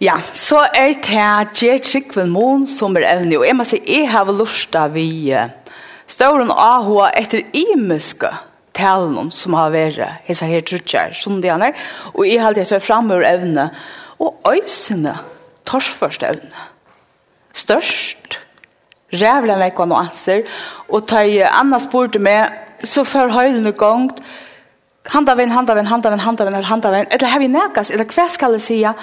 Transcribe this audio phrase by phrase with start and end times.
[0.00, 3.82] Ja, så er det her Gjer Tryggvind Mån som er evne, og jeg må si,
[3.84, 5.08] jeg har lyst til vi
[6.08, 8.30] ståren av hva etter imiske
[8.72, 11.76] talen som har vært hese her trutjer, som det er,
[12.14, 13.66] og jeg har alltid sett frem ur evne,
[14.16, 15.12] og øysene
[15.68, 16.64] torsførste evne.
[17.52, 18.38] Størst,
[19.12, 20.48] rævlig enn og noe anser,
[20.88, 22.48] og ta i Anna spurte meg,
[22.80, 24.24] så før høylene gongt,
[25.12, 28.08] handa vinn, handa vinn, handa vinn, handa vinn, handa vinn, eller har vi nekas, eller
[28.08, 28.94] hva skal jeg sige,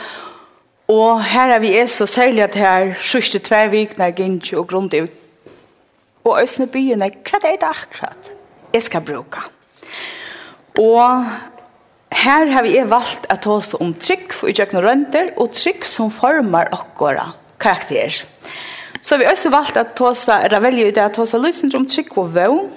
[0.88, 4.88] Og her er vi er så særlig at her sørste tvervikene er gynnsi og grunn
[4.88, 5.12] ut.
[6.23, 8.32] Og østene byene, hva er det akkurat
[8.73, 9.42] jeg skal bruke.
[10.80, 11.26] Og
[12.14, 15.88] her har vi er valgt at ta oss om trykk for utjøkne rønter og trykk
[15.88, 18.23] som former akkurat karakter.
[19.02, 21.88] Så vi har også valgt at ta oss ravelje ut at ta oss løsning om
[21.88, 22.70] trykk og vøvn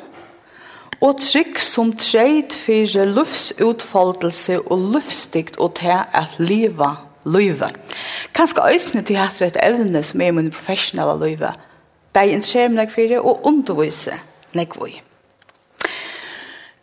[1.00, 7.68] og trykk som treit for luftsutfoldelse og luftstikt og til at livet løyve.
[8.34, 11.52] Kanskje øsne til hatt et evne som er min professionelle løyve.
[12.14, 14.16] Det er interesserer meg for det, og undervise
[14.54, 15.02] meg for det.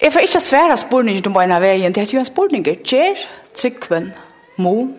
[0.01, 2.75] Jeg får ikke svære spørninger til beina veien, det er jo en spørninger.
[2.85, 3.17] Gjer,
[3.55, 4.13] tryggven,
[4.57, 4.93] mon.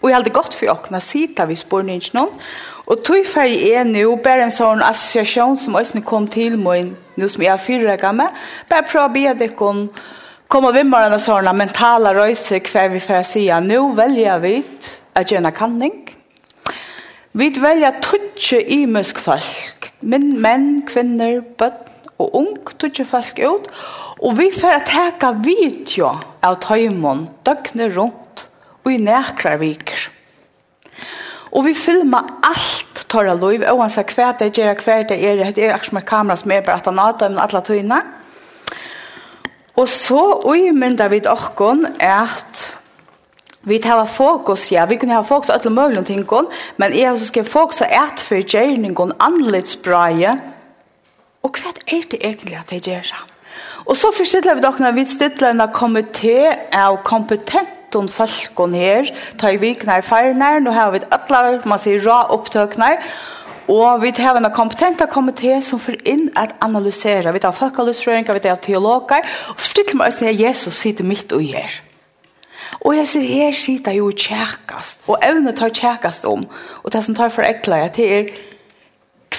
[0.00, 2.32] Og jeg hadde gått for åkna sida vi spørninger noen,
[2.90, 6.94] og tog for jeg er nå bare en sånn assosiasjon som øyne kom til min,
[7.20, 8.32] nå som jeg er fyrre gammel,
[8.70, 9.84] bare prøve å be deg om
[10.50, 14.64] kommer vi med en sån mentala röjse kvar vi får säga nu väljer vi
[15.12, 16.16] att göra kanning.
[17.32, 21.86] Vi väljer tutje i muskfolk, men män, kvinnor, böt
[22.18, 23.70] og ung tutje folk ut,
[24.18, 28.46] og vi får att häka video av tajmon døgnet rundt
[28.84, 30.10] og i nekrar viker.
[31.54, 35.78] Og vi filmar allt torra liv, oansett hva det gjør, hva det er, det er
[35.78, 38.06] akkurat med kamera som er bare at han har døgnet alle tøyene.
[39.80, 42.66] Og så uimynda vi okkon er at
[43.64, 46.26] vi tar fokus, ja, vi kunne ha fokus på alle mulige ting,
[46.76, 50.36] men jeg så skal fokus på et for gjerningen, anledsbraie,
[51.42, 53.26] og hva er det egentlig at jeg gjør det?
[53.86, 59.08] Og så forstiller vi dere, når vi stiller en komité av kompetent ton falkon her,
[59.38, 63.00] ta i viknar farnar, nu har vi alle, man sier ra opptøknar,
[63.70, 67.30] Og vi har en kompetenta komité som får inn at analysera.
[67.30, 69.22] Vi tar folkalystrøyngar, vi tar teologer.
[69.54, 71.80] Og så forteller man oss at Jesus sitter midt og her.
[72.80, 75.04] Og jeg ser her sitter jo tjekast.
[75.06, 76.42] Og evne tar tjekast om.
[76.82, 78.32] Og det som tar for ekla er at det er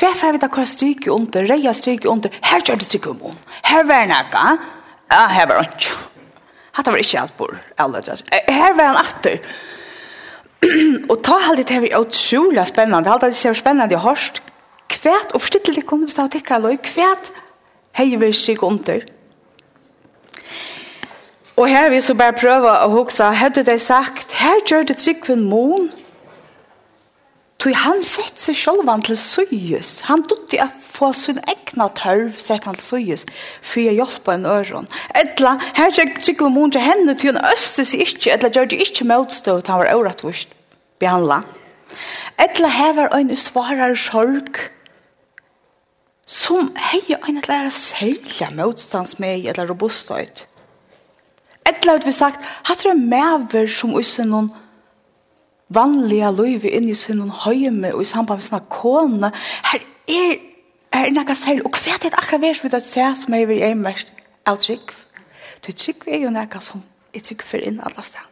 [0.02, 3.20] hver fer vi da hver stryke under, reia stryke under, her gjør det stryke om
[3.30, 3.36] om.
[3.68, 4.46] Her var nekka,
[5.12, 5.92] ja, her var ikke.
[6.78, 8.02] Hatt var ikke alt bor, alle
[8.48, 9.38] Her var han atter.
[11.12, 13.10] og ta alt det her er utrolig spennende.
[13.10, 14.42] Alt det er spennende jeg harst.
[14.92, 17.32] kvært og forstittel det kunne bestå tikkere løy, kvært
[17.98, 19.02] hei vi ikke under.
[21.58, 24.98] Og her vil vi så bare prøve å huske, hadde de sagt, her gjør det
[24.98, 25.90] trygg for mån,
[27.62, 29.90] Tog han sett seg selv til søyes.
[30.08, 33.26] Han dutte å få sin egna tørv sett han til søyes
[33.62, 34.90] for å hjelpe en øron.
[35.14, 38.72] Etla, her tjekk trykker vi måned til henne til hun øste seg ikke, etla gjør
[38.72, 40.56] det ikke motstå til han var øretvist
[41.02, 41.44] behandla.
[42.42, 44.58] Etla hever ein svarar sorg
[46.26, 50.48] som hei ein at lære særlig motstandsmeg eller robustøyt.
[51.70, 54.50] Etla har vi sagt, hatt det er maver som usen noen
[55.74, 59.32] vanliga løyvi inn i sinnen høyme og i samband med sånne kone,
[59.72, 60.34] her er,
[60.96, 63.62] er nekka selv, og hva er det akkurat vers vi da se som er vi
[63.66, 64.12] er mest
[64.48, 64.92] av trygg?
[65.66, 66.84] Du trygg er jo nekka som
[67.14, 68.28] er trygg for inn alle stedene.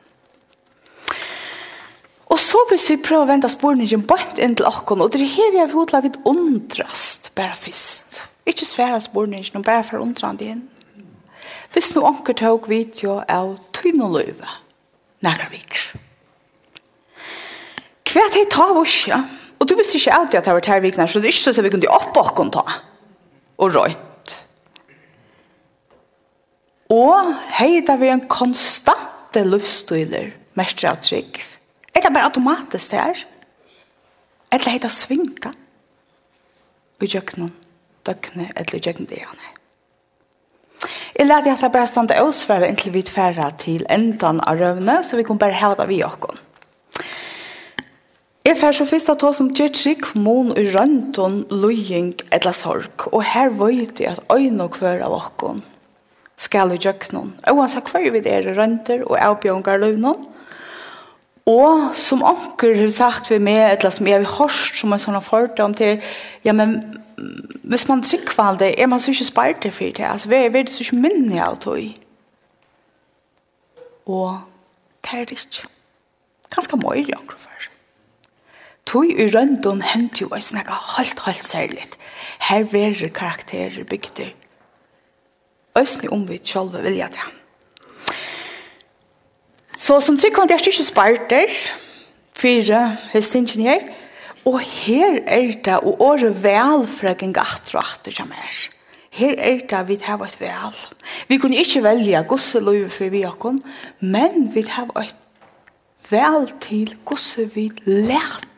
[2.30, 5.32] Og så hvis vi prøver å vente sporningen bort inn til åkken, og det er
[5.34, 8.20] her jeg vil vi undrast bare først.
[8.46, 10.68] Ikke svære spørningen, men bare for undrand inn.
[11.74, 14.54] Hvis noen anker tog video av tynneløyve,
[15.26, 15.90] nærkere vikker.
[15.90, 16.09] Nærkere
[18.10, 19.20] Hva er det jeg tar vurs, ja?
[19.60, 21.54] Og du visste ikke alltid at jeg var her vikene, så det er ikke så
[21.54, 22.78] at vi kunne opp og kunne ta.
[23.60, 24.36] Og røynt.
[26.90, 31.38] Og hei, da vi en konstante luftstøyler, mestre av trygg.
[31.94, 33.24] Er det bare automatisk det her?
[34.56, 35.54] Eller hei, det svinka.
[37.00, 37.54] Og noen
[38.08, 39.56] døkne, eller gjør det gjerne.
[41.20, 45.18] Jeg lærte at jeg bare stande oss inntil vi tverra til endan av røvne, så
[45.20, 46.38] vi kan bare heve det vi åkken.
[48.50, 53.22] Jeg fær så fyrst at ta som tjertri kvmon i rønton, løying eller sorg, og
[53.30, 55.60] her vet jeg at øyne og kvør av åkken
[56.40, 57.36] skal og gjøk noen.
[57.52, 60.26] Og han sa hver vi er i rønter og avbjørngar løvnon,
[61.50, 65.22] Og som anker har sagt vi med, eller som jeg har hørt som en sånn
[65.26, 66.02] fordom til,
[66.46, 66.78] ja, men
[67.64, 70.50] hvis man trykker det, er man så ikke spart det for det, altså, vi er
[70.50, 71.96] det så ikke minne av det.
[74.06, 74.42] Og
[75.06, 75.70] det er det ikke.
[76.54, 77.69] Ganske mye, jeg anker for.
[78.90, 81.98] Tøy i røndon hent jo eis nekka halt, halt særligt.
[82.42, 84.32] Her verre karakterer bygder.
[85.78, 87.28] Øysni omvitt sjolve vilja det.
[89.78, 91.54] Så som trygg kvant er ikke sparter,
[92.34, 92.82] fire
[93.14, 93.86] hestingene her,
[94.50, 98.66] og her er det, å åre vel fra geng atter og atter som er.
[99.14, 100.84] Her er det vi har et vel.
[101.30, 103.62] Vi kunne ikke velge gosse lov for vi okken,
[104.02, 105.18] men vi har et
[106.10, 108.49] vel til gosse vi lærte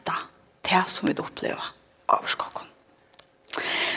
[0.71, 1.71] det som vi opplever
[2.11, 2.67] av skokken.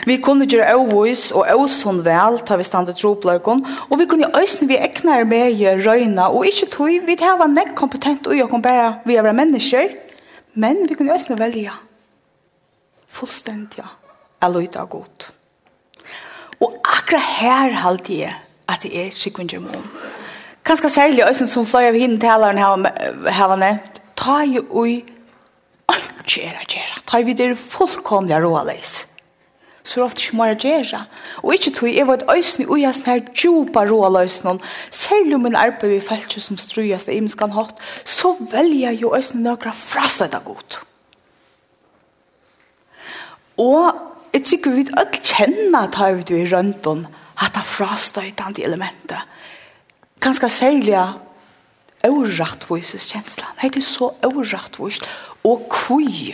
[0.05, 4.29] Vi kunne gjøre avvis og avsund vel, ta vi stand til tropløkken, og vi kunne
[4.35, 8.37] øyne vi ekner med i røyna, og ikke tog vi det var nekk kompetent og
[8.37, 9.95] jeg kan bare vi er mennesker,
[10.53, 11.79] men vi kunne øyne velja
[13.15, 13.83] fullstendig
[14.43, 15.29] er løyta av godt.
[16.59, 18.35] Og akkurat her halte jeg
[18.71, 19.89] at det er sikkert ikke mån.
[20.65, 22.63] Kanskje særlig, som flere av henne talerne
[23.37, 25.03] har nevnt, ta jo i
[25.93, 27.01] ikke er å gjøre.
[27.05, 29.05] Da vi det fullkomlig råleis.
[29.85, 31.01] Så er det ofte ikke mer å gjøre.
[31.43, 34.61] Og ikke tog jeg var et øyne og jeg sånn her djupa råleis noen.
[34.89, 39.13] Selv om min arbeid i feltet som strøyest og imenskan hatt, så velger jeg jo
[39.13, 40.79] øyne nøkere frastøyda godt.
[43.61, 43.93] Og
[44.33, 47.05] jeg tror vi alle kjenner at vi er rundt om
[47.35, 49.21] at det er frastøydende elementet.
[50.23, 51.13] Ganske særlig er
[52.39, 53.53] rettvises kjenslan.
[53.61, 54.99] Det er så rettvis
[55.45, 56.33] og kvøy.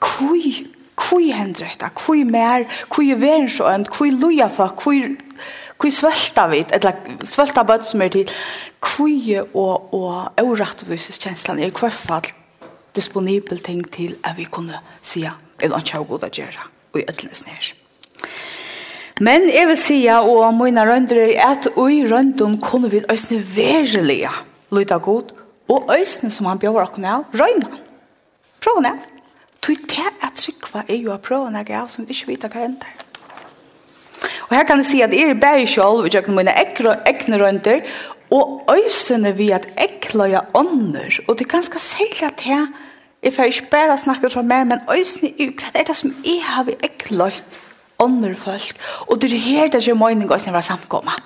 [0.00, 0.66] Kvøy,
[1.00, 5.14] kvui hender etta, kvui mer, kvui verensjøen, kvui loja fa, kvui,
[5.80, 6.94] kvui svølta vit, etla
[7.28, 8.32] svølta bøtt som er til,
[8.84, 12.30] kvui og, og årettvises kjenslan er hverfall
[12.96, 17.44] disponibel ting til at vi kunne sija en anskjau tjau goda gjerra og i ødlenes
[17.46, 17.68] nær.
[19.20, 24.30] Men jeg vil sija, og mine røndere, at ui røndun kunne vi øsne verelige
[24.72, 25.34] lyda god,
[25.70, 27.70] og øysene som han bjør åkken av, røyna.
[28.60, 29.06] Prøv han av.
[29.60, 32.64] Tog det at trykva er jo å prøve noe av som vi ikke vet hva
[32.66, 32.94] ender.
[34.48, 37.38] Og her kan jeg si at jeg er bare selv, og jeg kan mine ekne
[37.38, 37.84] røynder,
[38.34, 42.68] og øysene vi at ekløya ånder, og det er ganske særlig at jeg
[43.22, 46.40] Jeg får ikke bare snakke fra meg, men øysene, i hva er det som jeg
[46.40, 47.18] har vi ikke
[48.00, 48.78] ånder folk.
[49.12, 51.20] Og det er her det er mening å snakke samkommet.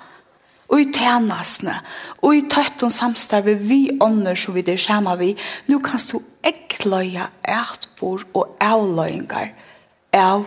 [0.67, 1.75] Og i tænasne,
[2.21, 5.35] og i tøtten samstarve vi ånder som vi der skjema vi,
[5.67, 9.51] nå kan du ekkløya ætbor og avløyngar
[10.13, 10.45] av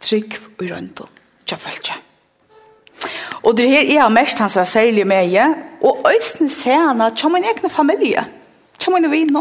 [0.00, 1.08] trygg og røndon.
[1.46, 1.96] Tja følge.
[3.44, 7.16] Og det her er mest hans er særlig med jeg, og øyne ser han at
[7.16, 8.24] tja min egne familie,
[8.78, 9.36] tja mine vinn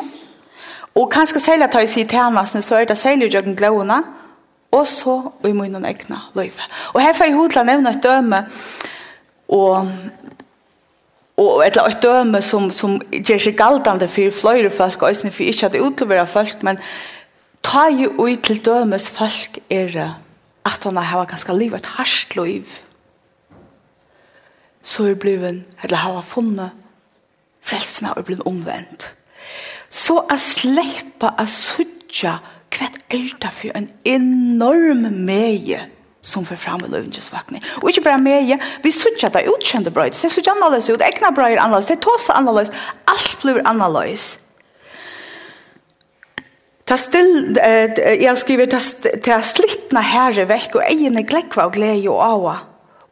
[0.95, 4.03] Og kanskje særlig at jeg sier tænasne, så er det særlig jøkken gløvene,
[4.71, 6.65] og så i munnen egne løyve.
[6.93, 8.45] Og her får jeg hodla nevne et døme,
[9.47, 9.89] og
[11.37, 15.49] og et eller døme som, som gjør seg galdende for fløyre folk, og ikke for
[15.49, 16.77] ikke at det utleverer folk, men
[17.65, 19.97] ta jo ut til dømes folk er
[20.63, 22.69] at han har ganske liv, et harskt liv.
[24.83, 26.71] Så er bliven, eller har funnet
[27.63, 29.09] frelsene og bliven omvendt.
[29.89, 32.37] Så å slippe å suttje,
[32.73, 35.83] hva er det for en enorm meie
[36.23, 37.59] som får fram i lövens vakne.
[37.81, 41.31] Og ikke bare med, ja, vi söker det utkjente bröjt, det söker annerledes ut, egna
[41.35, 42.71] bröjt annerledes, det tåsa annerledes,
[43.11, 44.39] alt blir annerledes.
[46.85, 47.91] Ta still, eh,
[48.23, 48.79] jeg skriver, ta,
[49.23, 52.57] ta slittna herre väck och egna glekva og glede og aua.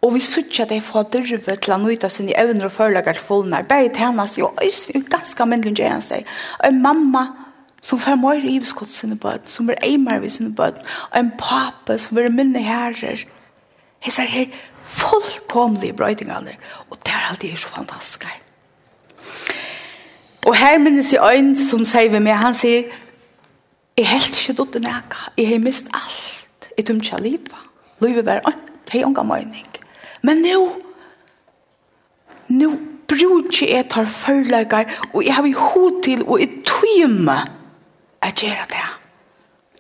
[0.01, 3.23] Og vi sutja dei fra dyrve til å nøyta sin i evner og førlagar til
[3.23, 3.67] fullnar.
[3.69, 6.23] Begge tennas jo, øys, ganske mindre enn jens dei.
[6.65, 7.27] Og mamma,
[7.81, 11.31] som får mer i skott sine bød, som er eimer ved sine bød, og en
[11.37, 13.25] pape som er minne herrer.
[14.05, 14.45] Jeg ser her
[14.83, 16.55] fullkomlige brøydingene,
[16.89, 18.27] og det er alltid så fantastisk.
[20.45, 22.89] Og her minnes jeg øyn som sier ved meg, han sier,
[23.97, 27.57] jeg helt ikke dutt nækka, jeg har mist alt, jeg tømmer ikke livet.
[28.01, 29.67] Livet var ønt, jeg unga mening.
[30.21, 30.61] Men nå,
[32.49, 32.69] nå
[33.07, 37.45] bruker jeg tar følger, og jeg har i hod til, og jeg tøymer,
[38.21, 38.89] er gjerne det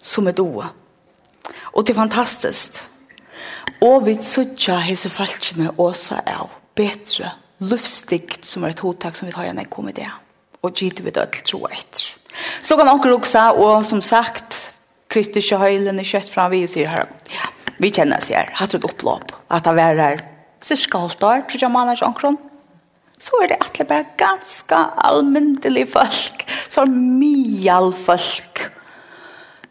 [0.01, 0.71] som er doa.
[1.73, 2.81] Og det er fantastisk.
[3.81, 7.31] Og vi suttja hese falskene åsa av betre
[7.61, 10.09] luftstikt som er et hotak som vi tar igjen kom i det.
[10.61, 12.11] Og gitt vi død til tro etter.
[12.61, 14.57] Så kan dere også, og som sagt,
[15.11, 17.49] Kristi Kjøhøylen er kjøtt fram vi og sier her, ja,
[17.81, 20.21] vi kjenner oss her, hatt et opplåp, at det er her,
[20.63, 21.19] så skal det,
[21.49, 22.37] tror jeg man er sånn om,
[23.21, 28.65] så er det atle bare ganske allmyndelig folk, sånn mye folk.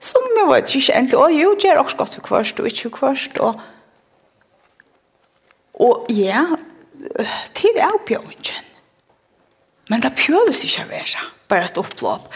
[0.01, 2.93] Så jeg vet ikke endelig, og jo, det er også godt for kvørst og ikke
[2.95, 3.59] kvørst, og,
[5.83, 6.47] og ja,
[7.59, 8.67] til er oppgjøringen.
[9.91, 12.29] Men det prøves ikke å være, bare et opplåp.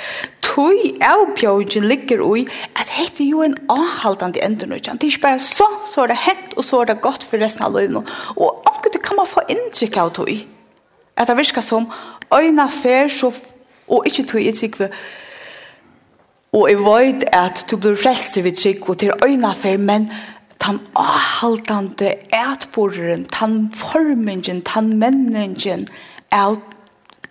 [0.42, 2.42] Tøy av bjøringen ligger i
[2.74, 4.98] at det er jo en avhaldende endernøyden.
[4.98, 7.38] Det er ikke bare så, så er det hent, og så er det godt for
[7.38, 8.02] resten av løyden.
[8.34, 10.42] Og akkurat kan man få inntrykk av tøy.
[11.16, 11.90] At det virker som
[12.34, 13.32] øyne fer så,
[13.88, 14.88] og ikke tog i trikve,
[16.52, 20.10] og jeg vet at du blir frelst ved trikve og til øyne fer, men
[20.60, 25.88] tan avhaltande ætborren, tan formingen, tan menningen,
[26.34, 26.58] av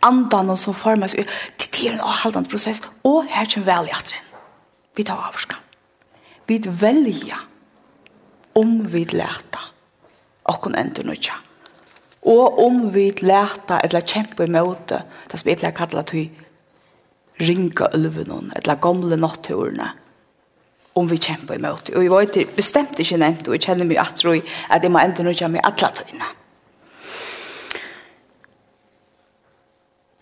[0.03, 1.27] andan og som formar seg
[1.59, 4.29] det er en avhaldande prosess og her kommer vel i atren
[4.97, 5.59] vi tar avska
[6.49, 7.39] vi velger
[8.59, 9.63] om vi leta
[10.51, 11.39] og kun endur nødja
[12.29, 15.01] Og om vi lærte eller kjempe imot det,
[15.31, 16.29] det som jeg pleier å kalle til
[17.43, 19.89] ringa ulven eller gamle natturene,
[20.95, 21.97] om vi kjempe imot det.
[21.97, 24.93] Og jeg var ikke, bestemt ikke nevnt, og jeg kjenner meg at jeg at jeg
[24.93, 26.31] må enda nå komme i alle tøyene.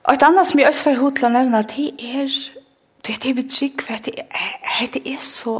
[0.08, 2.32] Og et annet som jeg også får hod til å nevne, det er
[3.02, 4.04] det är vi chick för att
[4.94, 5.56] det er så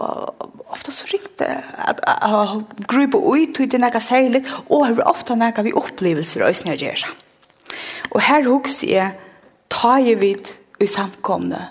[0.68, 5.10] ofte så riktig rikt att grupa ut og det er noe særlig, og det er
[5.10, 7.06] ofte noe vi opplevelser upplevelser och snäger.
[8.12, 9.12] Og her hooks jeg,
[9.70, 11.70] tar jeg vidt i samkomne.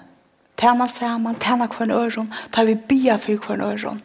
[0.56, 4.02] Tärna sammen, tärna hver en öron, tar vi bia for hver en öron.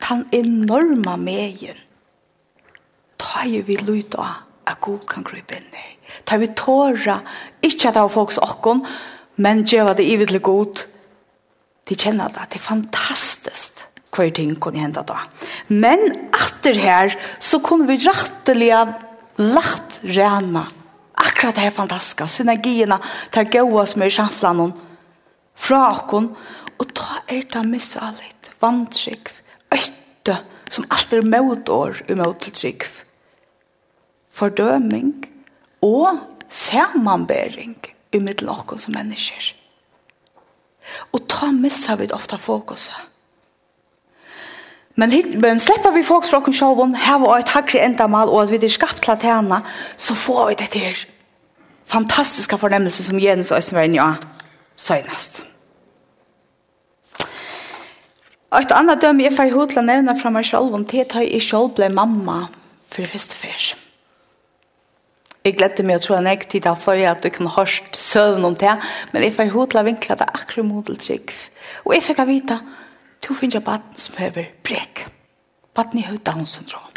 [0.00, 1.16] Tan enorma
[3.18, 5.98] tar jeg vidt vid av at god kan grupa inn dig.
[6.24, 7.20] Ta vi tåra,
[7.62, 8.86] inte at det var folks okkon,
[9.36, 10.84] men gjeva det ivet god
[11.88, 12.48] de kjenner det.
[12.52, 15.20] Det er fantastisk hver ting kunne hende da.
[15.68, 18.72] Men etter her så kunne vi rettelig
[19.38, 20.66] lagt rena.
[21.18, 22.28] Akkurat det her fantastiske.
[22.30, 22.98] Synergiene
[23.34, 24.74] tar gode som er i samflanen
[25.58, 26.32] fra okken.
[26.78, 28.52] Og da er det misvalgt.
[28.62, 29.30] Vantrykk,
[29.74, 30.38] øyte
[30.70, 32.86] som alt er motår i mottiltrykk.
[34.34, 35.14] Fordøming
[35.82, 36.18] og
[36.48, 37.76] samanbering
[38.14, 39.52] i middel okken som mennesker.
[41.12, 43.06] Og ta missa vi ofta fokuset.
[44.98, 48.50] Men, men slipper vi folk fra konsjoven, her var et hakre enda mal, og at
[48.50, 49.60] vi er skapt til henne,
[49.96, 51.04] så får vi dette her
[51.88, 54.08] fantastiske fornemmelser som Jens og var ja,
[54.76, 55.42] søgnest.
[58.50, 61.04] Og et annet døm jeg får hod til å nevne fra meg selv, og det
[61.04, 62.46] er at jeg selv ble mamma
[62.88, 63.87] for det første først.
[65.46, 68.44] Jeg gledde meg å tro en ekk tid av flere at du kunne hørt søvn
[68.48, 68.74] om det,
[69.12, 71.32] men jeg fikk hodla vinkla det akkurat mot det trygg.
[71.86, 72.58] Og jeg fikk vite,
[73.24, 75.06] du finner baden som høver brek.
[75.78, 76.94] Baden i høy Down-syndrom.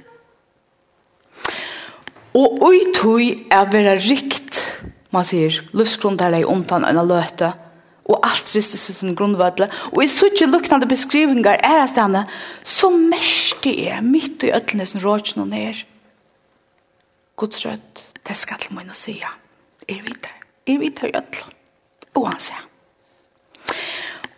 [2.38, 4.62] Og ui tui er vera rikt,
[5.12, 7.51] man sier, luftsgrunndare er omtann enn løte,
[8.12, 12.24] og alt ristes ut som grunnvødle, og i suttje luknande beskrivingar er det stedene,
[12.63, 15.83] så merste jeg mitt i ødlenes rådsen og ned.
[17.39, 20.35] Guds rødt det skal til meg å si, er vi der,
[20.67, 21.55] er vi der i ødelen,
[22.15, 22.67] og han sier.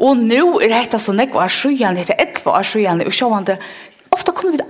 [0.04, 3.48] Og nå er dette så nekk var sjøen, det er et var sjøen, og sjøen
[4.14, 4.70] ofte kunne vi det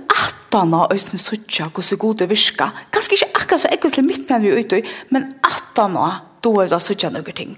[0.54, 2.70] attana øyne suttja, hvor så god det virka.
[2.94, 6.82] Ganske ikke akkurat så ekvislig midt med vi er ute, men attana, da er det
[6.82, 7.56] suttja noen ting.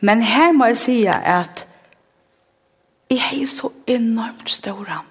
[0.00, 1.66] Men her må jeg si at
[3.10, 5.02] jeg er så enormt ståra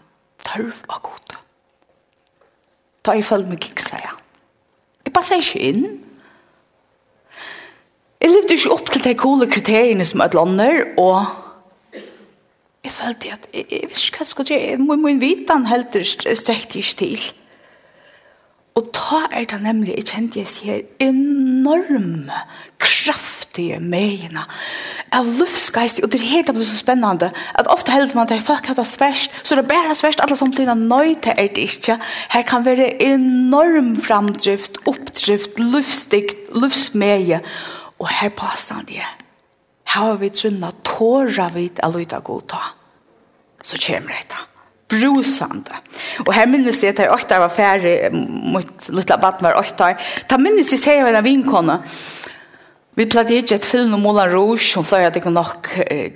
[0.45, 1.35] tørv av god.
[3.05, 4.26] Da jeg følger meg ikke, sier jeg
[5.17, 5.87] passer ikke inn.
[8.21, 11.25] Jeg levde ikke opp til de coole kriteriene som et lander, og
[12.85, 14.77] jeg følte at jeg, jeg visste ikke hva jeg skulle gjøre.
[14.83, 17.27] Min, min vitan vite han helt strekt ikke til.
[18.77, 22.29] Og da er det nemlig, jeg kjente jeg sier, enorm
[22.77, 24.45] kraft viktige megene
[25.15, 28.75] av livsgeist, og det er helt så spennende at ofte helder man til folk har
[28.75, 31.97] det sverst, så det er bare sverst, alle som tyder nøy til er det ikke.
[32.31, 37.41] Her kan være enorm framdrift, oppdrift, livsdikt, livsmeie,
[37.99, 39.05] og her passer han det.
[39.87, 42.61] Her har vi trunnet tåra vidt av lydet god ta.
[43.63, 44.47] Så kommer dette
[44.87, 45.75] brusande.
[46.23, 49.91] Og her minnes jeg at jeg åtta var ferdig, mot Lutla baden var åtta.
[50.29, 51.81] Ta minnes jeg sier jeg en vinkone,
[52.97, 55.67] Vi platt ikke et film om Moulin Rouge, som flere at jeg nok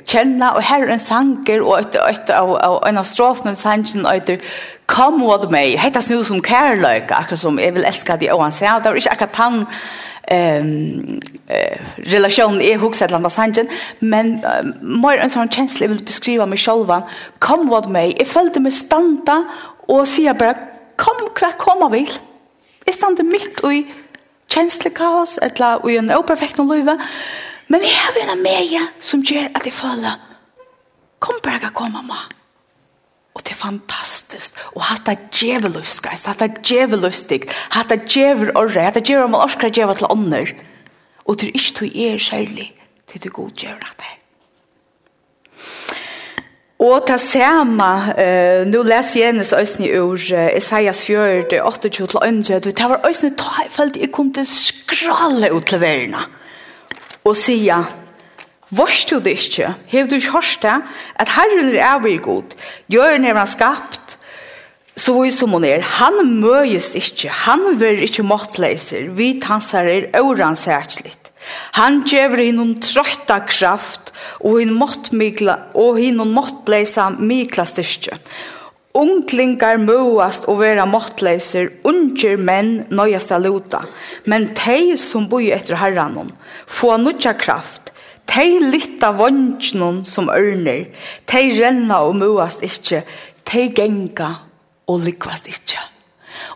[0.09, 4.07] kjenne, og her er en sanger, og et, et, av, av, en av strofene sangen
[4.09, 4.41] etter
[4.89, 8.55] Come with me, hette snu som kærløyke, akkurat som jeg vil elske de og han
[8.55, 8.81] sier.
[8.81, 11.21] Det var ikke akkurat han um,
[11.53, 13.69] uh, relasjonen i hukset til andre sangen,
[14.01, 14.73] men um,
[15.05, 16.97] mer en sånn kjensle jeg vil beskrive meg selv,
[17.45, 19.43] Come with me, jeg følte meg standa
[19.85, 20.57] og sier bare,
[20.97, 22.09] kom hva kommer vil.
[22.87, 23.85] Jeg standa midt og i
[24.51, 26.97] kjenslekaos, etla og en operfekt noen løyve.
[27.71, 30.19] Men vi har en meie som gjør at jeg føler,
[31.23, 32.19] kom bare ikke komme, mamma.
[33.31, 34.57] Og det er fantastisk.
[34.75, 39.37] Og hatt det djeveløvsgeist, hatt det djeveløvsdikt, hatt det djevel orre, hatt det djevel om
[39.37, 40.51] man orsker djevel til ånder.
[41.25, 42.67] Og det er ikke du er særlig
[43.07, 44.11] til du godgjør at det.
[46.81, 52.39] Og ta sema, uh, nu les Jens òsni ur uh, Isaias 4, 28 til 1,
[52.65, 56.23] det var òsni ta, i felt jeg kom til skralle ut til verina.
[57.21, 57.83] Og sia,
[58.73, 59.75] vorst du det ikke?
[59.93, 60.79] Hev du ikke hørst det?
[61.21, 62.57] At Herren er avir god.
[62.89, 64.17] Gjør når han skapt,
[64.97, 65.85] så vi som hun er.
[66.01, 67.29] Han møyest ikke.
[67.45, 69.11] Han vil ikke måttleiser.
[69.13, 71.20] Vi tansar er øvransærtligt.
[71.77, 78.17] Han gjever hinnom trøyta kraft og hinnom måttmikla og hinnom måttleisa mikla styrke.
[78.97, 83.79] Unglingar møast og vera måttleiser, unger menn nøyast luta,
[84.27, 86.27] men tei som boi etter herranon,
[86.67, 87.93] få nutja kraft,
[88.27, 90.89] tei litta vantjnon som ørner,
[91.23, 93.05] tei renna og møast ikkje,
[93.47, 94.33] tei genga
[94.91, 95.79] og likvast ikkje.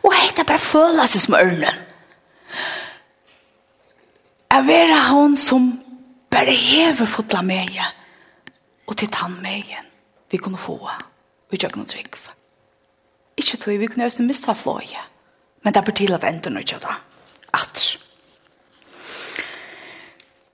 [0.04, 1.84] Og heita bare føla seg som ørnen.
[4.56, 5.66] Jeg vil ha hon som
[6.32, 7.74] bare hever fotla med
[8.88, 9.68] og til tann med
[10.32, 12.16] vi kunne få og gjør noe trygg.
[13.36, 15.04] Ikke tog vi kunne også mista fløye,
[15.60, 16.96] men det er på til at enda noe gjør det.
[17.52, 17.84] At.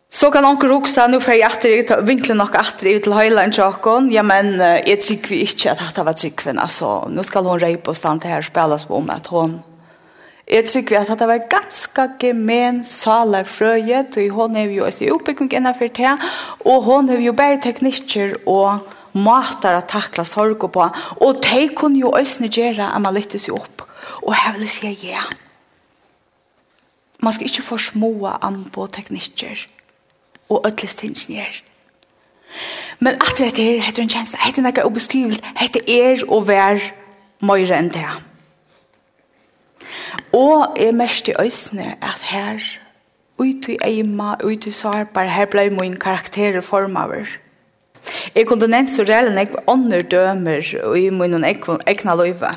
[0.10, 3.54] Så kan onker roksa, nu får jeg atter, vinkler nok atter i til høyla en
[3.54, 7.62] tjokken, ja, men jeg trykker vi ikke at dette var trykken, altså, nå skal hun
[7.62, 9.60] reipe og stande her og spille oss på om at hun
[10.52, 15.06] Jeg tror vi at det var ganske gemen saler frøye, og hun er jo også
[15.06, 16.16] i oppbygging innenfor det,
[16.66, 18.82] og hun er jo bare teknikker og
[19.16, 20.88] måter å takle sorg på,
[21.24, 23.86] og de kunne jo også gjøre at man lytte analytisk opp.
[24.28, 25.24] Og jeg vil si ja.
[27.24, 29.68] Man skal ikke få små an på teknikker
[30.50, 31.62] og ødelsestingenier.
[33.00, 36.92] Men at det er, heter en kjensla, heter noe beskrive, heter er og vær
[37.40, 38.04] møyre enn det.
[38.04, 38.31] Ja
[40.34, 42.60] Og jeg mest i øsne at her,
[43.38, 47.38] ut i eima, ut i sarpar, her blei min karakter formaver.
[48.36, 50.66] Jeg kunne nevnt så reelt nek ånder dømer
[50.98, 52.54] i min egna løyve.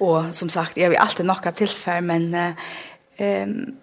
[0.00, 3.74] Og som sagt, jeg vil alltid nokka tilfær, men um,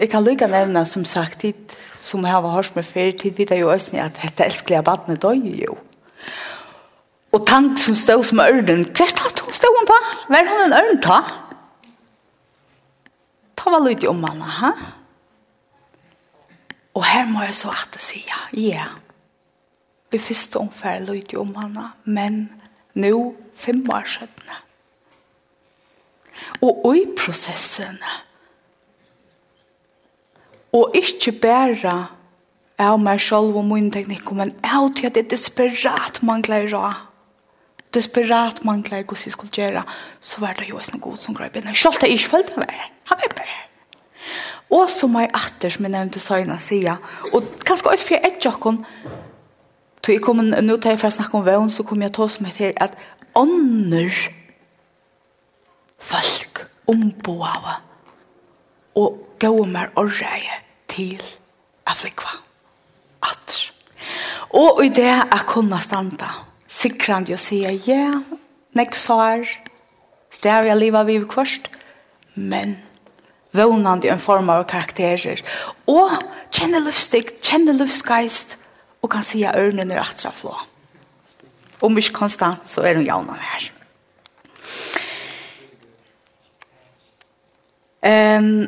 [0.00, 3.56] jeg kan lykka nevna som sagt, tid som jeg har hørt med fyrir tid vidar
[3.56, 5.78] jo øsne at dette elskelige badne døy jo.
[7.32, 10.00] Og tank som stod som ørden, hvert hatt stod hun ta?
[10.32, 11.20] Var hun en ørn ta?
[13.56, 14.72] Ta var lydig om henne, ha?
[16.94, 18.88] Og her må jeg så at si, ja, ja.
[20.12, 22.44] Vi første omfærd lydig om henne, men
[22.94, 24.52] nå fem år siden.
[26.62, 27.98] Og i prosessen,
[30.74, 31.94] og ikke bare
[32.78, 37.13] av meg selv og min teknikk, men av til at det er desperat mangler råd
[37.94, 39.84] desperat mangla hvordan jeg skulle gjøre,
[40.20, 41.74] så var det jo en god som grøy begynner.
[41.74, 42.88] Selv det er ikke følte var det.
[43.10, 43.60] Han er bare.
[44.70, 46.96] Og så må jeg atter, som jeg nevnte søgna sida,
[47.32, 48.80] og kanskje også for jeg er ikke jokken,
[50.04, 52.24] så jeg kom, nå tar jeg for å snakke om vevn, så kom jeg til
[52.24, 52.96] å som heter at
[53.38, 54.12] ånder
[56.04, 57.78] folk omboere
[59.00, 60.58] og gå mer orreie
[60.92, 61.22] til
[61.88, 62.36] Afrika.
[63.24, 63.70] Atter.
[64.54, 66.28] Og i det er kunne standa,
[66.74, 68.22] sikrande och säga ja,
[68.72, 69.48] nek svar,
[70.30, 71.70] strävar jeg livet vi kvarst,
[72.34, 72.76] men
[73.54, 75.42] vånande en form av karakterer.
[75.86, 76.10] Og
[76.50, 78.56] kjenne livsstick, kjenne livsgeist
[79.04, 80.56] og kan si at ørnen er atra flå.
[81.84, 83.70] Om ikke konstant så er hun jauna her.
[88.04, 88.66] Um,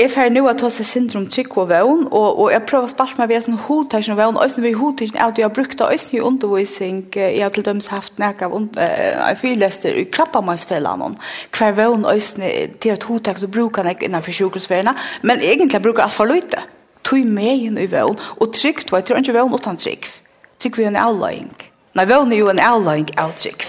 [0.00, 3.20] Jeg fer nu at hos syndrom trykk og vøvn, og, og jeg prøver å spalte
[3.20, 6.14] meg ved sånn hodtøysene og vøvn, og sånn ved hodtøysene at jeg har brukt øyne
[6.16, 11.10] i undervisning, jeg har til dømes haft nek av uh, fyrlester i krabbamansfellene,
[11.52, 12.48] hver vøvn også
[12.80, 16.64] til at hodtøysene så bruker jeg innenfor sjukhusferiene, men egentlig bruker jeg alt for løyte.
[17.04, 20.08] Tøy med inn i vøvn, og trygg, jeg tror ikke vøvn uten trygg.
[20.56, 21.52] Trygg vi er en avløying.
[21.92, 23.68] Nei, vøvn er jo en avløying av trygg.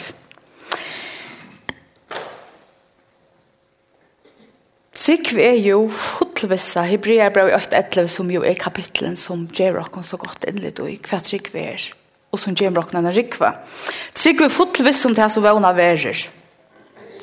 [5.01, 10.19] Trygg er jo fullvissa Hebrea brev 8.11 som jo er kapitlen som gjør dere så
[10.21, 11.87] godt endelig, og hva trygg vi er
[12.31, 13.55] og som gjør dere denne rikva.
[14.15, 16.21] Trygg er fullvissa om det som vana verer.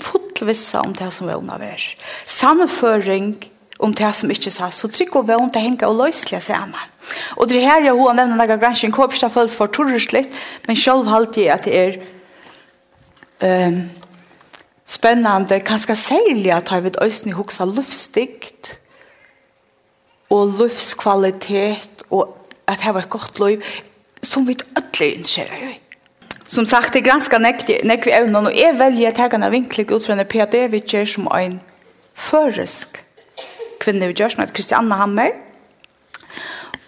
[0.04, 1.86] Fullvissa om det som vana verer.
[2.28, 3.36] Sannføring
[3.78, 6.90] om det som ikke sa, så trygg og vant det henger og løslige sammen.
[7.38, 10.34] Og det her jeg har nevnt noen gransjen, kåpstad føles for torrest litt,
[10.66, 11.98] men selv halte jeg at det er
[13.70, 13.80] um,
[14.88, 18.78] spennende, kanskje særlig at vi øyne hoksa løvstikt
[20.30, 22.34] og løvskvalitet og
[22.68, 23.62] at det var et godt liv
[24.22, 25.80] som vi ødelig innskjører i.
[26.48, 30.70] Som sagt, det granska nekvi evnen, og jeg velger tegene vinklik ut fra en PhD
[30.72, 31.60] vi gjør som en
[32.14, 33.04] føresk
[33.80, 35.36] kvinne vi gjør, som heter Kristianne Hammer,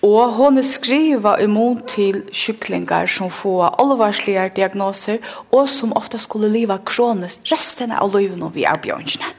[0.06, 5.20] Og hon er skriva imot til kyklingar som får alvarslige diagnoser
[5.52, 9.36] og som ofta skulle liva kronisk resten av livet vi er bjørnsene.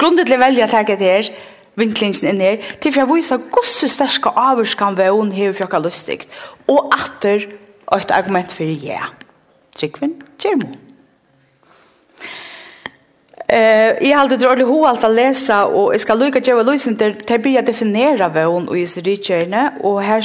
[0.00, 1.32] Grunden til å velge å tenke det her,
[1.78, 5.86] vinklingen inn her, til for jeg viser gosse sterske avvarskan ved hun her fjokka jeg
[5.86, 6.26] lustigt,
[6.66, 7.46] og atter
[7.86, 9.04] og et argument for ja.
[9.78, 10.91] Trykven, Gjermund.
[13.52, 16.66] Eh, jag hade alltid roligt hur allt att läsa och jag ska lucka ge vad
[16.66, 20.24] Louis inte ta bli definiera vad hon och is richerne och här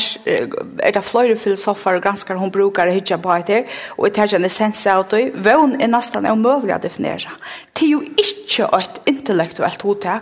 [0.77, 4.53] är det flera filosofer och granskar hon brukar hitta på det och det här känns
[4.53, 7.31] sens out och vad hon är nästan omöjlig att definiera.
[7.73, 10.19] Det är ju inte ett intellektuellt hotag.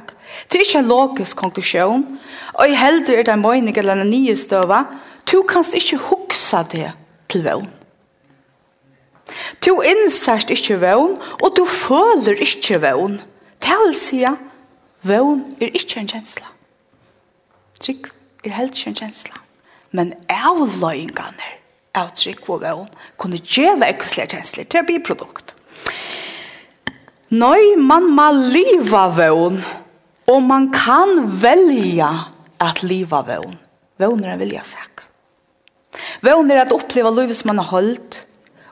[0.48, 2.18] Det är inte en logisk konklusion.
[2.54, 4.86] Och i hellre är det en mening eller en ny stöva.
[5.32, 6.92] Du kan inte huxa det
[7.28, 7.54] till vad.
[7.54, 7.85] hon.
[9.66, 13.18] Du innsert ikke vøvn, og du føler ikke vøvn.
[13.64, 14.42] Det vil si at
[15.06, 16.52] vøvn er ikke en kjensla.
[17.82, 18.10] Trygg
[18.46, 19.42] er helt ikke en kjensla.
[19.96, 21.52] Men avløyingene
[21.96, 22.90] av trygg og vøvn
[23.22, 25.56] kunne gjøre ekkuslige kjensler til å bli produkt.
[27.36, 29.58] Nøy, man må liva vøvn,
[30.30, 32.12] og man kan velja
[32.62, 33.58] at liva vøvn.
[34.02, 35.06] Vøvn er en vilja sak.
[36.26, 38.25] Vøvn er at oppleva livet som man har holdt,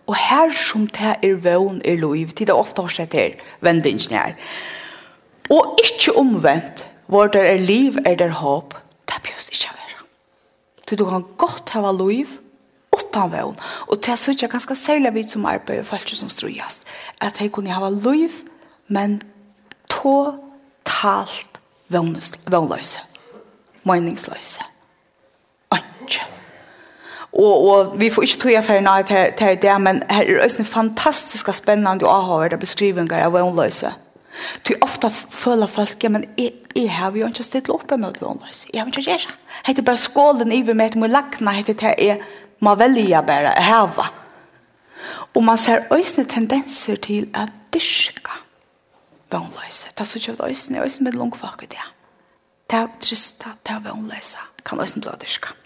[0.07, 4.17] Og her som det er vøn i lov, til det ofte har sett her, vendingen
[4.17, 4.33] her.
[5.51, 8.75] Og ikke omvendt, hvor det er liv er det håp,
[9.07, 10.01] det behøves ikke å være.
[10.89, 12.35] Så du kan godt ha lov,
[12.93, 13.55] utan vøn.
[13.87, 16.83] Og det er så ikke ganske særlig vidt som arbeid, for ikke som strøyest,
[17.21, 18.41] at jeg kunne ha lov,
[18.87, 19.21] men
[19.89, 23.01] totalt vønløse.
[23.83, 24.72] meningsløse.
[27.33, 30.67] Og, og vi får ikke tog for en av til det, men her er det
[30.69, 33.89] fantastiske fantastisk spennende og avhårde beskrivinger av vannløse.
[34.67, 38.69] Du ofta føler folk, ja, men jeg, jeg har jo ikke stilt opp med vannløse.
[38.73, 39.75] Jeg har ikke gjort det.
[39.75, 42.21] Det er bare skålen i meg, det må lakne, det er jeg
[42.61, 44.07] må velge bare å heve.
[45.33, 48.37] Og man ser også tendenser til at dyrke
[49.33, 49.89] vannløse.
[49.89, 51.89] Det er så kjøpt øyne, øyne med langfag i det.
[52.69, 54.37] Det er trist, det er vannløse.
[54.65, 55.62] Kan øyne bli dyrke.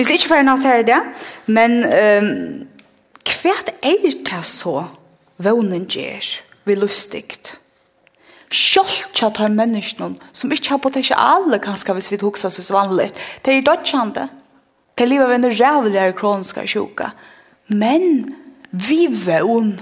[0.00, 0.98] Vi skal ikke være noe til det,
[1.52, 2.28] men um,
[3.28, 3.52] hva
[3.84, 4.86] er det så
[5.44, 6.28] vånen gjør
[6.64, 7.50] vi lustigt?
[8.48, 13.10] Sjølt Sjoltja tar menneskene som ikke har potensial, kanskje hvis vi tok seg så vanlig.
[13.44, 14.24] Det er dødkjende.
[14.96, 17.12] Det er livet av en rævligere kroniske sjuka.
[17.68, 18.32] Men
[18.72, 19.74] vi vån.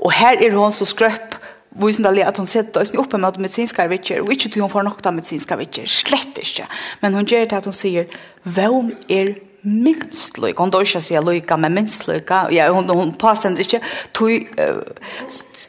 [0.00, 1.36] Og her er hun så skrøpp
[1.80, 4.86] visende alle at hun sitter oss oppe med medicinske vitcher, og ikke til hun får
[4.86, 6.68] nok av medicinske vitcher, slett ikke.
[7.02, 8.06] Men hun gjør det at hun sier,
[8.44, 9.34] hvem er
[9.64, 10.60] minst lykke?
[10.60, 12.40] Hun dør ikke å si lykke, men minst lykke.
[12.54, 13.80] Ja, hun, hun pasender ikke.
[14.16, 14.84] Tog, uh,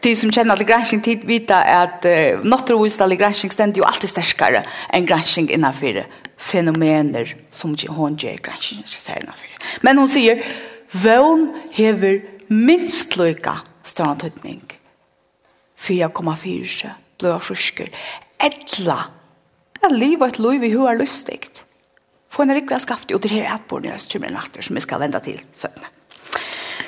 [0.03, 3.87] de som kjenner til gransking tid vet at uh, nåttere visende alle gransking stender jo
[3.87, 6.03] alltid sterkere enn gransking innenfor
[6.45, 9.59] fenomener som hun gjør gransking innenfor.
[9.81, 10.43] Men hun sier,
[10.95, 12.19] hvem hever
[12.51, 14.61] minst lykke større tøytning?
[15.85, 17.91] 4,4 seg, blå frusker,
[18.41, 18.99] etla,
[19.75, 21.61] det er liv og et liv i hva er livsdikt.
[22.33, 25.21] Få en rikve skaft ut til her etbordet i Østkymmeren natter, som vi skal vende
[25.23, 25.91] til søvnene.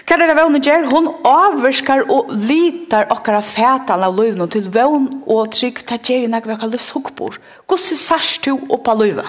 [0.07, 0.85] Hva er det vevnen gjør?
[0.87, 6.29] Hun avverskar og litar okkara fætan av løyvene til vevn og trygg til gjør jo
[6.31, 7.39] nekve okkara løvshuggbor.
[7.67, 9.25] Hvordan sørst du oppa løyve?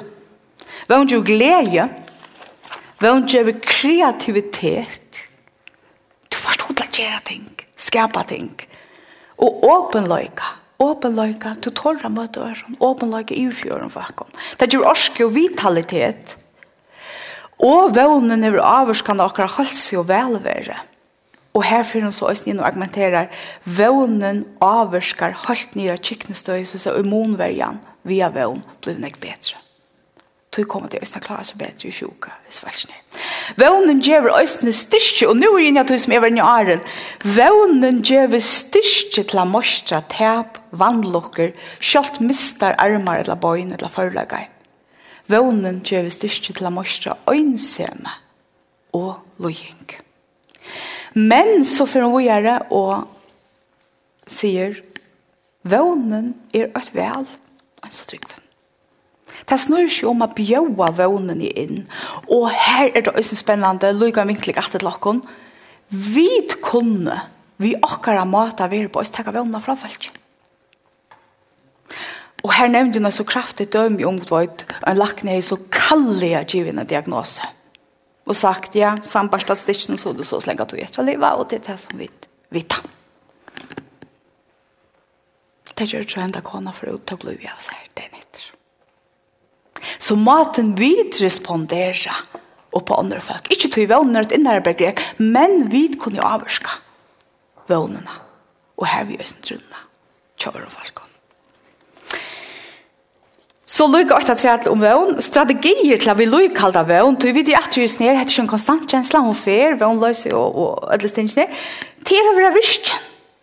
[0.89, 1.89] Vevn gjør glede.
[3.03, 5.23] Vevn gjør kreativitet.
[6.31, 8.53] Du forstår til å gjøre ting, skapa ting.
[9.39, 10.51] Og åpenløyka,
[10.83, 14.31] åpenløyka, til torra møte øren, åpenløyka i fjøren fakon.
[14.59, 16.37] Det gjør orske og vitalitet,
[17.59, 20.77] og vånen er avvarskende akkurat halsi og velvære.
[21.59, 23.33] Og her fyrir så oss inn og argumenterer,
[23.65, 29.59] vånen avvarskar halvt nye kiknestøy, så immunverjan via vån blir nek betre
[30.55, 33.01] tog kommer til Østene klare seg bedre i sjuka, hvis vel ikke.
[33.61, 36.85] Vånen gjør Østene styrke, og nå er jeg inne til som er i åren.
[37.37, 44.49] Vånen gjør styrke til å mostre, tæp, vannlokker, kjølt mister armar eller bøyne eller forlager.
[45.29, 48.17] Vånen gjør styrke til å mostre øynsømme
[48.97, 49.99] og løying.
[51.15, 53.09] Men så får hun gjøre og
[54.29, 54.81] sier,
[55.69, 57.25] vånen er et vel,
[57.85, 58.29] en så trygg
[59.49, 61.85] Det snur ikke om å bjøve vånene inn.
[62.29, 65.23] Og her er det også spennende, lykke vinklig at det lakken.
[65.89, 66.29] Vi
[66.61, 67.23] kunne,
[67.57, 70.11] vi akkurat måte være på, oss, takke vånene fra folk.
[72.45, 76.35] Og her nevnte hun så kraftig døm i ungdvøyt, og en lakne er så kallig
[76.39, 77.43] av givende diagnose.
[78.29, 81.63] Og sagt, ja, sambarsta stitchen så du så slenge at du etter livet, og det
[81.63, 82.11] er det som vi
[82.53, 82.79] vet.
[85.79, 88.58] Det gjør ikke enda kona for å ta blod av seg, det er nytt.
[90.09, 92.15] Så maten vi responderer
[92.73, 93.51] og på andre folk.
[93.53, 96.71] Ikke tog vågner et innere begrep, men vi kunne avvarske
[97.69, 98.15] vågnene.
[98.79, 99.83] Og her vi østen trunna.
[100.41, 101.03] Kjøver og folk.
[103.69, 105.19] Så lukk åtta træt om vågn.
[105.21, 107.19] Strategier til at vi lukk kalda vågn.
[107.21, 110.57] Tog vi de at just ned, hette en konstant kjensla om fer, vågn løse og,
[110.57, 111.51] og ødelig stingene.
[112.09, 112.95] Til å være virst.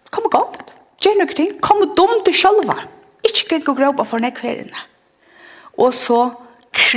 [0.10, 0.74] Kom og gott.
[1.06, 1.54] Gjør noe ting.
[1.62, 2.80] Kom og dom til sjølva.
[3.22, 4.88] Ikke gikk og gråpa for nekverene.
[5.78, 6.24] Og så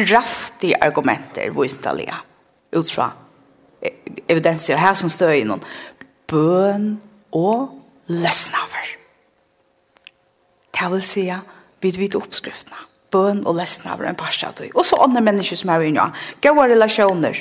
[0.06, 2.14] kraftige argumenter vistalige
[2.76, 3.12] ut fra
[4.28, 5.62] evidenser her som støy innan
[6.28, 6.98] bøn
[7.32, 8.94] og lesnaver.
[10.74, 11.24] Det vil si
[11.82, 12.76] vid vid oppskriftene.
[13.10, 14.60] Bøn og lesnaver er en parst av.
[14.74, 16.10] Og så andre mennesker som er inne.
[16.44, 17.40] Gode relasjoner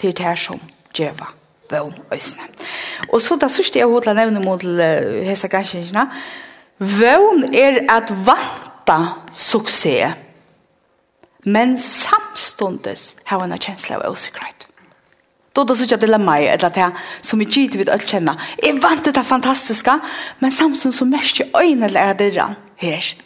[0.00, 0.60] til det som
[0.96, 1.28] djeva
[1.72, 2.48] vøn øsne.
[3.12, 6.06] Og så da sørste jeg hodla nevne mot hese granskjengene.
[6.78, 8.98] Vøn er at vanta
[9.32, 10.16] suksess
[11.42, 14.66] men samstundes har en kjensla av osikkerhet.
[15.52, 18.40] Då då så jag dilemma är det som vi gitt vid att känna.
[18.58, 20.00] Jag vant det fantastiska,
[20.38, 23.16] men samstundes så mest jag ögonen eller det där här.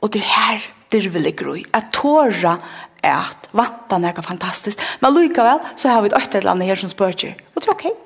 [0.00, 1.66] Och det här det vill jag groj.
[1.70, 2.58] Att tåra
[3.02, 4.80] är att vanta något fantastiskt.
[5.00, 7.36] Men lika väl så har vi ett eller annat här som spörjer.
[7.54, 7.90] Och det är okej.
[7.90, 8.02] Okay.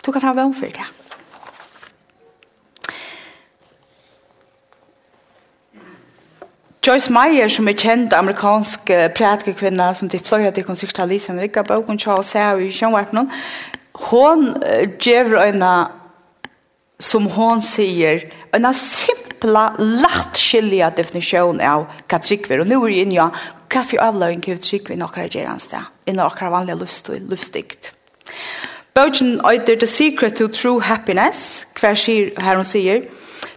[0.00, 1.05] Du kan ta vän för det här.
[6.86, 12.34] Joyce Meyer som er kjent amerikansk prätkvinna som till flera till konsertalisen Ricka Bogen Charles
[12.34, 13.26] Howe i Schönwarpen
[13.92, 14.54] hon
[15.00, 15.88] gjør øyne
[16.98, 22.60] som hon säger en simpla lätt skilja definisjon av hva tryggver.
[22.60, 23.30] Og katsikver och inn är
[23.68, 27.92] hva for avløring hva katsikver i några geransta i några vanliga lust och lustdikt
[28.96, 33.02] øyder The Secret to True Happiness, hva sier, her hun sier,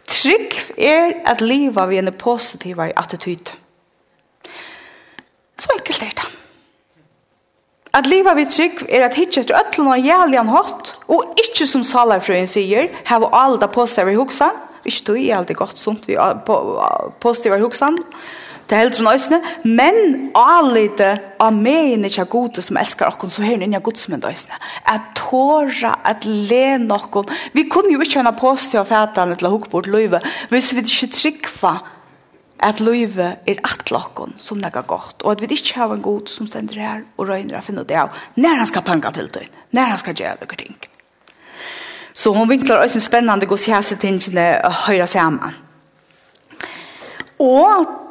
[0.10, 3.52] Trygg er at livet vi en positiv attityd.
[5.60, 6.28] Så enkelt er det.
[7.94, 11.84] At livet vi trygg er at hitje etter ötlun og jæljan hatt, og ikke som
[11.84, 16.18] salarfrøyen sier, heva i positivare hoksan, ikkje tog i alda godt sunt vi
[17.22, 23.32] positivare hoksan, og til heldur nøysene, men alite av megin ikkje gode som elskar okkon,
[23.34, 24.60] så herin innja godsmynd nøysene.
[24.86, 27.32] At tåra, at le noen.
[27.56, 30.22] Vi kunne jo ikkje hana påstå av fætan til bort løyve,
[30.54, 31.74] hvis vi ikke trykva
[32.60, 36.02] at løyve er at lokkon som det er godt, og at vi ikke har en
[36.04, 39.32] god som stender her og røyner a finne det av, når han skal panga til
[39.32, 40.76] døgn, når han skal gjøre noen ting.
[42.14, 45.56] Så hon vinklar også spennende gos hæse tingene å høyre sammen.
[47.40, 48.09] Og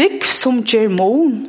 [0.00, 1.42] trygg som germon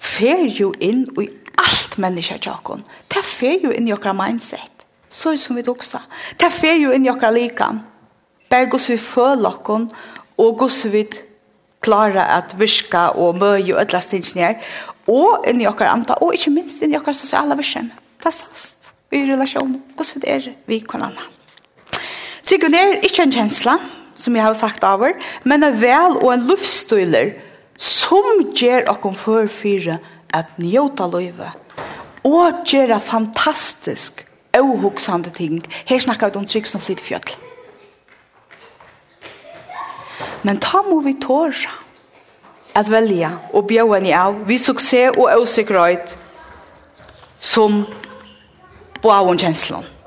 [0.00, 1.26] fer jo inn i
[1.60, 2.80] allt menneska tjokkon.
[3.12, 4.86] Det fer jo inn i okra mindset.
[5.10, 6.00] Så som vi doksa.
[6.40, 7.82] Det fer jo inn i okra likan.
[8.48, 9.90] Berg gos vi følokkon
[10.40, 11.04] og gos vi
[11.84, 14.56] klara at virka og møy og ødla stinsinjer
[15.12, 17.92] og inn i okra anta og ikkje minst inn i okra sosiala virsen.
[18.16, 18.94] Det er sast.
[19.12, 19.76] Vi i relasjon.
[19.92, 21.30] Hvordan vi er vi kan anna.
[22.48, 23.80] Tryggen er ikkje en kjensla,
[24.20, 27.34] som jeg har sagt over, men er vel og en luftstøyler
[27.80, 29.98] som gjør dere for fire
[30.36, 31.50] at njøta løyve.
[32.28, 35.62] Og gjør fantastisk avhoksende ting.
[35.86, 37.38] Her snakker vi om trygg som flytter fjøtl.
[40.42, 41.72] Men ta må vi tåre
[42.76, 46.14] at velja og bjøve en av vi suksess og avsikkerhet
[47.40, 47.82] som
[49.00, 49.99] på avgjørelsen.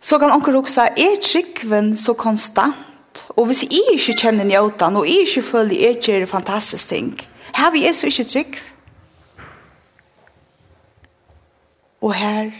[0.00, 2.74] så kan onkel også hugsa, er tryggven så konstant?
[3.36, 7.12] Og hvis jeg ikke kjenner njøtan, og jeg ikke føler jeg gjør fantastisk ting,
[7.56, 8.58] her vi er så ikke trygg.
[12.04, 12.50] Og her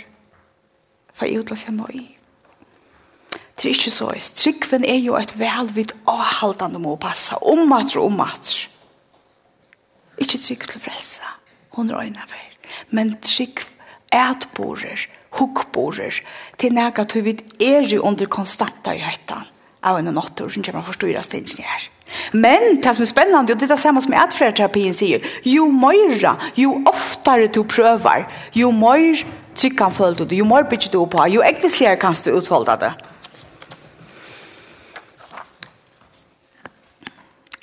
[1.14, 2.16] får jeg utlass jeg nøy.
[3.56, 4.08] Det er ikke så.
[4.36, 8.66] Tryggven er jo et velvidt avhaldende må passe, omater og omater.
[10.18, 11.24] Ikke trygg til frelse.
[11.76, 12.72] Hun røyner vel.
[12.90, 13.60] Men trygg
[14.12, 15.06] er at borer
[15.38, 16.22] hukkborer
[16.58, 19.46] til nega til vi er jo under konstanta i høytan
[19.86, 21.88] av en nattor som kommer forstyrra stilsen her.
[22.32, 26.36] Men det som er spennende, og det er det samme som atferdterapien sier, jo møyra,
[26.58, 29.22] jo oftare du prøver, jo møyr
[29.56, 32.94] tryggan følte du, jo møyr bygger du på, jo ekvisligere kan du utvalda det.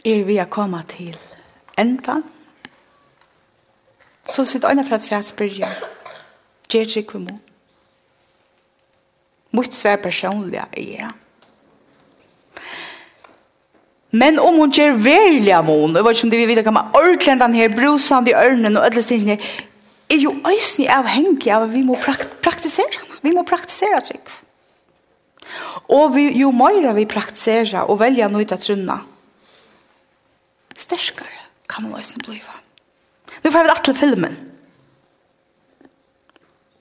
[0.03, 1.15] Er vi å komme til
[1.79, 2.19] enda,
[4.27, 5.71] så sitt øyne fra et sæt spyrja,
[6.71, 7.52] gjer trykk vi mot.
[9.53, 11.09] Mitt svär personliga jeg.
[14.09, 16.91] Men om hon ger välja mån, og vet inte om det vi vet, kan man
[16.93, 19.39] ordentlig den her brusende i ørnen og ødelig stingene,
[20.09, 23.01] er jo øyne avhengig av at vi må prakt praktisera.
[23.21, 24.29] Vi må praktisera trygg.
[25.89, 28.99] Og vi, jo mer vi praktisera og välja noe til trunna,
[30.77, 32.53] stärskare kan man ösnig bliva.
[33.41, 34.52] Nu får vi att till filmen.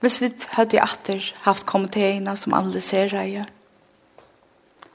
[0.02, 3.44] Hvis vi hadde atter haft komiteina som analyserer jeg,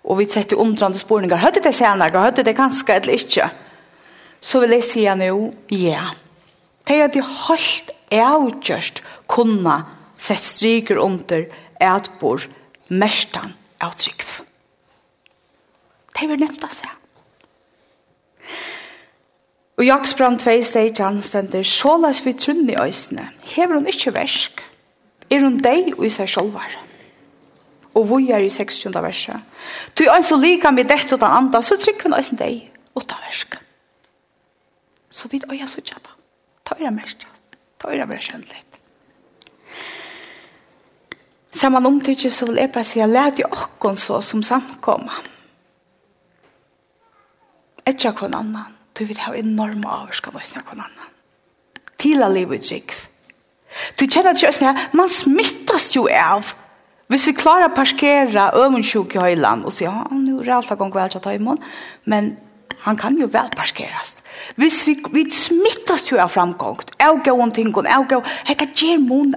[0.07, 3.47] og vi sette omtrande spårningar, hadde det senere, hadde det ganske eller ikke,
[4.43, 5.37] så vil jeg si nå,
[5.73, 6.09] ja.
[6.87, 9.81] Det er de holdt avgjørst kunne
[10.19, 12.47] sett stryker under et etbor
[12.89, 14.23] mestan av trygg.
[16.17, 16.93] Det vil nevnta seg.
[19.77, 24.15] Og Jaksbrand 2 steg han stender, så sålas vi trunn i øysene, hever hun ikke
[24.15, 24.63] versk,
[25.29, 26.77] er hun deg og i seg sjolvar.
[27.97, 28.93] Og vi er i 16.
[29.03, 29.41] verset.
[29.97, 33.03] Du er altså lika med dette og den andre, så trykker hun også deg og
[33.03, 33.57] utan versk.
[35.09, 36.13] Så vidt øya så tjata.
[36.65, 37.27] Ta øyra mest.
[37.79, 38.63] Ta øyra bare skjønnelig.
[41.71, 45.23] man omtrykker så vil jeg bare si, jeg let jo okkon så som samkommer.
[47.85, 51.13] Etter kvann annan, du vil ha enorma avskan og snakka kvann annan.
[51.97, 52.91] Tila livet trygg.
[52.91, 53.16] Tila
[53.99, 56.53] Du kjenner ikke østene man smittas jo av.
[57.07, 60.91] Hvis vi klarer å parskere øvensjuk i høyland og sier, han nu er alt gong
[60.91, 61.63] vel til å ta imot,
[62.03, 62.33] men
[62.83, 64.17] han kan jo vel parkeres.
[64.59, 68.75] Hvis vi, vi smittas jo av framgångt, jeg går om ting, jeg går, jeg kan
[68.81, 69.33] gjøre mon,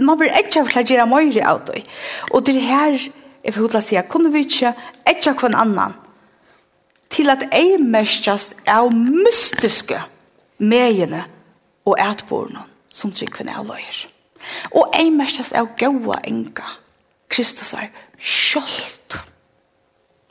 [0.00, 1.84] man blir ikke av å gjøre møyre av det.
[2.32, 4.74] Og det her, jeg vil hodla sier, kunne vi ikke,
[5.12, 5.96] ikke av en annan,
[7.12, 10.00] til at jeg mestast av mystiske
[10.62, 11.26] megene
[11.84, 14.06] og etborene som tryggven er løyer.
[14.76, 16.66] Og ei mestas er gaua enga,
[17.32, 19.18] Kristus er kjolt.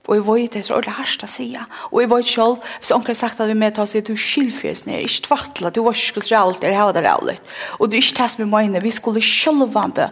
[0.09, 1.47] Og jeg vet det er så ordentlig hardt å si.
[1.91, 4.83] Og jeg vet selv, hvis onker har sagt at vi med tar seg, du skilfjøs
[4.87, 7.51] ned, ikke tvartla, du var ikke skulle alt, eller hava det realt.
[7.79, 10.09] Og du ikke tas med mine, vi skulle sjølvande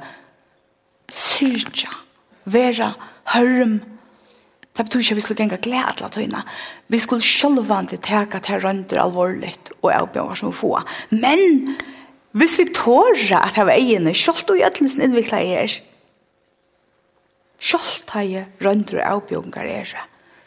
[1.09, 1.91] syrja,
[2.45, 2.93] vera,
[3.35, 3.79] hørm,
[4.79, 6.39] Det betyr ikke at vi skulle genga glede av tøyene.
[6.87, 10.69] Vi skulle sjølvande teka til rønder alvorligt og avbjørn som vi få.
[11.11, 11.73] Men
[12.31, 15.77] Hvis vi tårer at jeg hava egene, kjolt og gjødlensen innviklet er,
[17.57, 19.95] kjolt har jeg røndre avbjørngar er,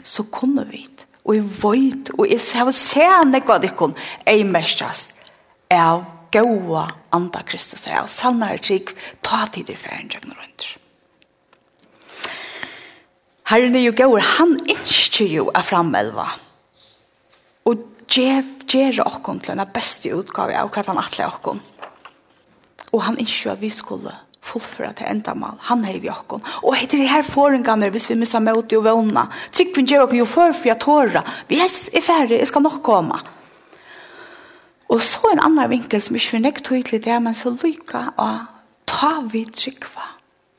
[0.02, 1.08] så kunne vi det.
[1.22, 3.94] Og jeg vet, og jeg ser og ser jeg hva det dikkon,
[4.26, 5.14] jeg mestast,
[5.72, 8.90] av gode andre Kristus, av sannere trygg,
[9.22, 10.78] ta tid i færen djøgn røndre.
[13.52, 16.28] Herren er jo gaur, han innskjer jo av framelva.
[17.68, 21.60] Og gjør gjer okkon til den beste utgave av hva han atler okkon.
[22.92, 25.59] Og han ikke at vi skulle fullføre til endamal.
[25.68, 26.42] Han er i okken.
[26.62, 30.26] Og etter det her forengene, hvis vi misser møte og vågna, tryggven gjør oss jo
[30.28, 31.31] før for jeg tårer.
[31.52, 33.20] Yes, er ferdig, jeg skal nok komme.
[34.92, 38.50] Og så en annan vinkel som ikke vi nekt tydelig det, men så lykka av
[38.90, 40.05] ta vi tryggva,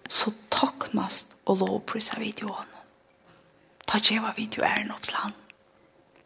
[0.10, 2.72] så taknast og lovprisa videoen.
[3.86, 5.38] Ta djeva video er en oppland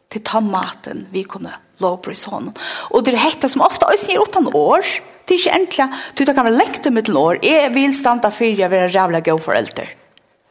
[0.08, 1.52] til ta maten vi kunne
[1.84, 2.56] lovprisa honom.
[2.96, 4.88] Og det er hekta som ofta, også snir åttan år,
[5.28, 8.30] Det er ikke endelig, du tar kan være lengt til mitt år, jeg vil standa
[8.32, 9.90] fyrir jeg vil være rævla gøy forelder.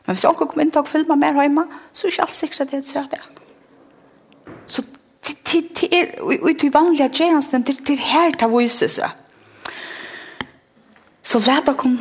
[0.07, 2.67] Men hvis jeg kommer inn til å filmer mer hjemme, så er ikke alt sikkert
[2.67, 3.23] at jeg ser det.
[4.67, 4.85] Så
[5.47, 9.11] det er, ut i vanlige tjenestene, det er her å vise seg.
[11.27, 11.97] Så leta dere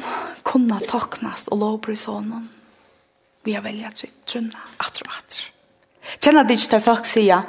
[0.46, 2.30] kunne taknast og lovbry sånn.
[3.46, 3.90] Vi har velja
[4.26, 5.48] trunna atro atro.
[6.22, 7.48] Kjenner det ikke til folk sier,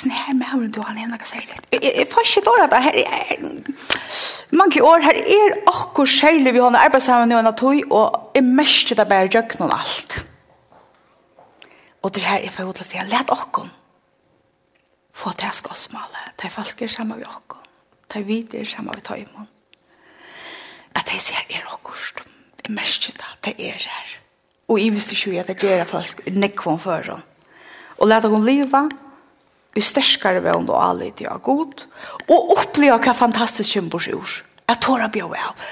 [0.00, 1.56] sen her med du, han er noe særlig.
[1.72, 3.46] Jeg får ikke dårlig at her er...
[4.56, 8.44] Mange år her er akkur særlig vi har noe arbeid sammen en tog, og jeg
[8.44, 10.20] mest det bare gjør noen alt.
[12.02, 13.66] Og det her er for å si, let akkur
[15.16, 16.26] få til å skåsmale.
[16.36, 17.62] Det er folk er sammen med akkur.
[18.06, 19.48] Ta er vidt er sammen med tøymon.
[20.96, 21.96] At jeg ser er akkur.
[22.62, 24.12] Det mest det, det er her.
[24.68, 27.22] Og jeg visste ikke at det gjør folk nekvann for henne.
[27.96, 28.84] Og leta hon liva,
[29.76, 31.84] i sterskare vevn og alit av god,
[32.26, 34.36] og oppleva hva fantastisk kjempers ur.
[34.66, 35.66] Jeg tår å bjør av.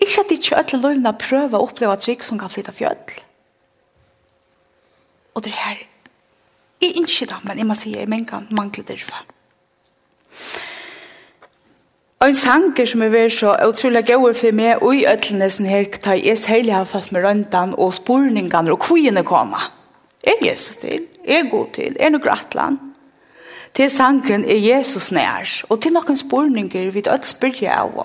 [0.00, 3.20] Ikke at ikke alle løvna prøver å oppleva trygg som kan flytta fjøll.
[5.36, 5.84] Og det her,
[6.80, 9.22] jeg ikke da, men jeg må si, jeg mener mangler det for.
[12.20, 15.86] Og en sanger som er vært så utrolig gøy for meg, og i ødelnesen her,
[16.04, 19.70] tar jeg særlig har falt med røntgen og spurningene og kvijene kommer.
[20.20, 21.06] Er Jesus til?
[21.24, 21.96] Er god til?
[21.96, 22.89] Er noe grattland?
[23.74, 28.00] til sangren er Jesus nær, og til noen spurninger vil jeg spørre av.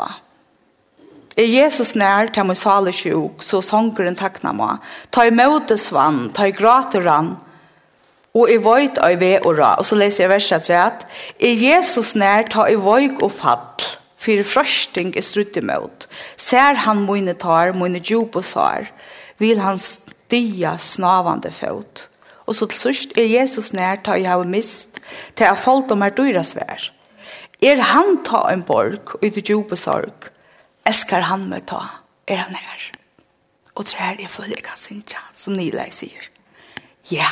[1.35, 4.79] Er Jesus nær til min sale sjuk, så sangren takna meg.
[5.11, 7.33] Ta i møtes vann, ta i grater rann,
[8.35, 9.73] og i vøyt av ve og ra.
[9.79, 11.05] Og så leser jeg verset rett.
[11.39, 13.85] Er Jesus nær ta i vøyk og fall,
[14.15, 16.07] for frøsting er strutt imot.
[16.37, 18.89] Ser han mine tar, mine djup og sar,
[19.39, 22.07] vil han stia snavande fot.
[22.45, 24.94] Og så til sørst er Jesus nær ta i hava mist,
[25.35, 26.89] til at folk om er dyra svær.
[27.63, 30.29] Er han ta en borg og ut i djupe sorg,
[30.85, 31.81] eskar han med ta,
[32.27, 32.89] er han her.
[33.75, 36.29] Og trær er følge kan sinja, som Nilei sier.
[37.11, 37.29] Ja,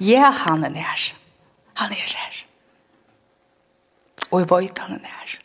[0.00, 1.12] ja, han er nær.
[1.74, 2.38] Han er her.
[4.30, 5.38] Og jeg vet han er nær.